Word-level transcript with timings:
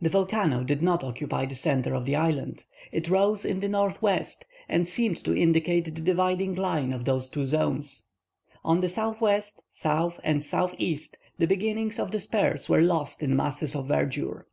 The 0.00 0.08
volcano 0.08 0.64
did 0.64 0.82
not 0.82 1.04
occupy 1.04 1.46
the 1.46 1.54
centre 1.54 1.94
of 1.94 2.04
the 2.04 2.16
island. 2.16 2.64
It 2.90 3.08
rose 3.08 3.44
in 3.44 3.60
the 3.60 3.68
northwest, 3.68 4.44
and 4.68 4.88
seemed 4.88 5.18
to 5.22 5.36
indicate 5.36 5.84
the 5.84 6.00
dividing 6.02 6.56
line 6.56 6.92
of 6.92 7.04
the 7.04 7.20
two 7.20 7.46
zones. 7.46 8.08
On 8.64 8.80
the 8.80 8.88
southwest, 8.88 9.62
south, 9.68 10.18
and 10.24 10.42
southeast, 10.42 11.16
the 11.38 11.46
beginnings 11.46 12.00
of 12.00 12.10
the 12.10 12.18
spurs 12.18 12.68
were 12.68 12.80
lost 12.82 13.22
in 13.22 13.36
masses 13.36 13.76
of 13.76 13.86
verdure. 13.86 14.46